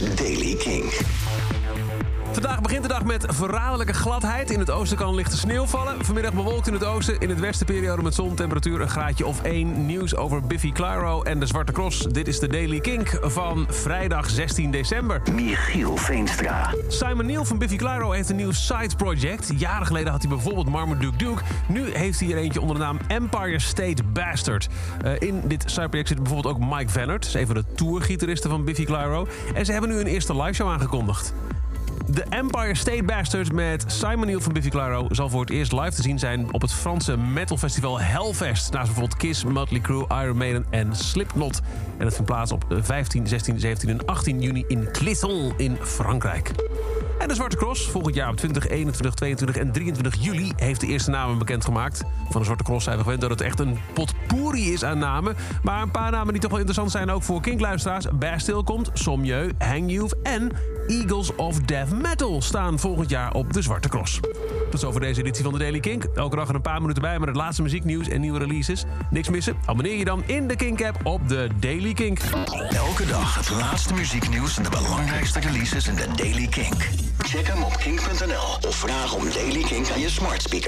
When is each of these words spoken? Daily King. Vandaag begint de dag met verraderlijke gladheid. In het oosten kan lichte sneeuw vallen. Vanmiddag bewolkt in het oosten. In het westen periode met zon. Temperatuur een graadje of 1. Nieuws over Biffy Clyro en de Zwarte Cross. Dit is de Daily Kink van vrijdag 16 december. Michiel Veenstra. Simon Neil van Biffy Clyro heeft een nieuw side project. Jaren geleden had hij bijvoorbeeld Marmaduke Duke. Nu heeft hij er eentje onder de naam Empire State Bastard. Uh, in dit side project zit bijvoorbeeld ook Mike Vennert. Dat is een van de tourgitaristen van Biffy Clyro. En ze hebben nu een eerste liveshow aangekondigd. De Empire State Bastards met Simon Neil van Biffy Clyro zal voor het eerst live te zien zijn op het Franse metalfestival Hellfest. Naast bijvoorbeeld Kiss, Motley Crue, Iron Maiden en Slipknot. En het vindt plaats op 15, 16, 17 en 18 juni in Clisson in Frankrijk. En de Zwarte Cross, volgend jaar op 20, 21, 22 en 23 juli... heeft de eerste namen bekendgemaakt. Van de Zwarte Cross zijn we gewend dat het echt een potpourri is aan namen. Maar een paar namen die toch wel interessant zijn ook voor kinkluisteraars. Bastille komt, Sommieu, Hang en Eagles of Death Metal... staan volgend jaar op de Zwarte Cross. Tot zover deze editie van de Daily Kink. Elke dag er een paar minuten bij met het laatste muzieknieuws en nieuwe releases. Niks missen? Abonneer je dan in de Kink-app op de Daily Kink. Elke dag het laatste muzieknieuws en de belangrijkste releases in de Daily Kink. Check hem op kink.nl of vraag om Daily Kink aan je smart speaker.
Daily 0.00 0.56
King. 0.56 0.90
Vandaag 2.34 2.60
begint 2.60 2.82
de 2.82 2.88
dag 2.88 3.04
met 3.04 3.24
verraderlijke 3.28 3.92
gladheid. 3.92 4.50
In 4.50 4.58
het 4.58 4.70
oosten 4.70 4.96
kan 4.96 5.14
lichte 5.14 5.36
sneeuw 5.36 5.66
vallen. 5.66 6.04
Vanmiddag 6.04 6.32
bewolkt 6.32 6.66
in 6.66 6.72
het 6.72 6.84
oosten. 6.84 7.18
In 7.18 7.28
het 7.28 7.40
westen 7.40 7.66
periode 7.66 8.02
met 8.02 8.14
zon. 8.14 8.34
Temperatuur 8.34 8.80
een 8.80 8.88
graadje 8.88 9.26
of 9.26 9.42
1. 9.42 9.86
Nieuws 9.86 10.16
over 10.16 10.42
Biffy 10.42 10.72
Clyro 10.72 11.22
en 11.22 11.40
de 11.40 11.46
Zwarte 11.46 11.72
Cross. 11.72 11.98
Dit 11.98 12.28
is 12.28 12.38
de 12.38 12.48
Daily 12.48 12.80
Kink 12.80 13.18
van 13.22 13.66
vrijdag 13.68 14.30
16 14.30 14.70
december. 14.70 15.22
Michiel 15.32 15.96
Veenstra. 15.96 16.74
Simon 16.88 17.26
Neil 17.26 17.44
van 17.44 17.58
Biffy 17.58 17.76
Clyro 17.76 18.10
heeft 18.10 18.30
een 18.30 18.36
nieuw 18.36 18.52
side 18.52 18.96
project. 18.96 19.52
Jaren 19.56 19.86
geleden 19.86 20.12
had 20.12 20.22
hij 20.22 20.30
bijvoorbeeld 20.30 20.68
Marmaduke 20.68 21.16
Duke. 21.16 21.42
Nu 21.68 21.94
heeft 21.94 22.20
hij 22.20 22.30
er 22.30 22.36
eentje 22.36 22.60
onder 22.60 22.76
de 22.76 22.82
naam 22.82 22.98
Empire 23.06 23.58
State 23.58 24.02
Bastard. 24.04 24.68
Uh, 25.04 25.12
in 25.18 25.42
dit 25.44 25.64
side 25.66 25.88
project 25.88 26.08
zit 26.08 26.22
bijvoorbeeld 26.22 26.54
ook 26.54 26.60
Mike 26.60 26.88
Vennert. 26.90 27.22
Dat 27.22 27.34
is 27.34 27.40
een 27.40 27.46
van 27.46 27.54
de 27.54 27.64
tourgitaristen 27.74 28.50
van 28.50 28.64
Biffy 28.64 28.84
Clyro. 28.84 29.26
En 29.54 29.64
ze 29.64 29.72
hebben 29.72 29.90
nu 29.90 30.00
een 30.00 30.06
eerste 30.06 30.36
liveshow 30.36 30.68
aangekondigd. 30.68 31.34
De 32.14 32.24
Empire 32.28 32.74
State 32.74 33.02
Bastards 33.02 33.50
met 33.50 33.84
Simon 33.86 34.26
Neil 34.26 34.40
van 34.40 34.52
Biffy 34.52 34.68
Clyro 34.68 35.06
zal 35.10 35.28
voor 35.28 35.40
het 35.40 35.50
eerst 35.50 35.72
live 35.72 35.90
te 35.90 36.02
zien 36.02 36.18
zijn 36.18 36.52
op 36.52 36.60
het 36.60 36.72
Franse 36.72 37.16
metalfestival 37.16 38.00
Hellfest. 38.00 38.72
Naast 38.72 38.86
bijvoorbeeld 38.86 39.16
Kiss, 39.16 39.44
Motley 39.44 39.80
Crue, 39.80 40.06
Iron 40.08 40.36
Maiden 40.36 40.66
en 40.70 40.96
Slipknot. 40.96 41.60
En 41.98 42.04
het 42.04 42.14
vindt 42.14 42.30
plaats 42.30 42.52
op 42.52 42.64
15, 42.68 43.26
16, 43.26 43.60
17 43.60 43.88
en 43.88 44.04
18 44.06 44.40
juni 44.40 44.64
in 44.68 44.88
Clisson 44.92 45.52
in 45.56 45.76
Frankrijk. 45.80 46.50
En 47.18 47.28
de 47.28 47.34
Zwarte 47.34 47.56
Cross, 47.56 47.88
volgend 47.88 48.14
jaar 48.14 48.28
op 48.28 48.36
20, 48.36 48.68
21, 48.68 49.14
22 49.14 49.56
en 49.56 49.72
23 49.72 50.24
juli... 50.24 50.52
heeft 50.56 50.80
de 50.80 50.86
eerste 50.86 51.10
namen 51.10 51.38
bekendgemaakt. 51.38 52.02
Van 52.30 52.40
de 52.40 52.44
Zwarte 52.44 52.64
Cross 52.64 52.84
zijn 52.84 52.96
we 52.96 53.02
gewend 53.02 53.20
dat 53.20 53.30
het 53.30 53.40
echt 53.40 53.60
een 53.60 53.78
potpourri 53.94 54.72
is 54.72 54.84
aan 54.84 54.98
namen. 54.98 55.36
Maar 55.62 55.82
een 55.82 55.90
paar 55.90 56.10
namen 56.10 56.32
die 56.32 56.42
toch 56.42 56.50
wel 56.50 56.60
interessant 56.60 56.90
zijn 56.90 57.10
ook 57.10 57.22
voor 57.22 57.40
kinkluisteraars. 57.40 58.06
Bastille 58.18 58.62
komt, 58.62 58.90
Sommieu, 58.92 59.52
Hang 59.58 60.12
en 60.22 60.52
Eagles 60.86 61.34
of 61.34 61.58
Death 61.58 61.90
Metal... 61.90 62.42
staan 62.42 62.78
volgend 62.78 63.10
jaar 63.10 63.32
op 63.32 63.52
de 63.52 63.62
Zwarte 63.62 63.88
Cross. 63.88 64.20
Tot 64.70 64.80
zover 64.80 65.00
deze 65.00 65.20
editie 65.20 65.44
van 65.44 65.52
de 65.52 65.58
Daily 65.58 65.80
Kink. 65.80 66.04
Elke 66.04 66.36
dag 66.36 66.48
er 66.48 66.54
een 66.54 66.60
paar 66.60 66.80
minuten 66.80 67.02
bij 67.02 67.18
met 67.18 67.28
het 67.28 67.36
laatste 67.36 67.62
muzieknieuws 67.62 68.08
en 68.08 68.20
nieuwe 68.20 68.38
releases. 68.38 68.84
Niks 69.10 69.28
missen? 69.28 69.56
Abonneer 69.66 69.98
je 69.98 70.04
dan 70.04 70.22
in 70.26 70.48
de 70.48 70.56
Kink-app 70.56 71.06
op 71.06 71.28
de 71.28 71.48
Daily 71.60 71.92
Kink. 71.92 72.18
Elke 72.70 73.06
dag 73.06 73.34
het 73.34 73.50
laatste 73.50 73.94
muzieknieuws 73.94 74.56
en 74.56 74.62
de 74.62 74.70
belangrijkste 74.70 75.40
releases 75.40 75.88
in 75.88 75.94
de 75.94 76.06
Daily 76.16 76.46
Kink. 76.46 76.88
Check 77.18 77.46
hem 77.46 77.62
op 77.62 77.76
kink.nl 77.76 78.68
of 78.68 78.76
vraag 78.76 79.14
om 79.14 79.24
Daily 79.32 79.62
Kink 79.62 79.90
aan 79.90 80.00
je 80.00 80.08
smart 80.08 80.42
speaker. 80.42 80.62